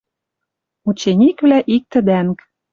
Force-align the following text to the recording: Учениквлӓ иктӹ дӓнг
Учениквлӓ 0.89 1.59
иктӹ 1.75 1.99
дӓнг 2.07 2.37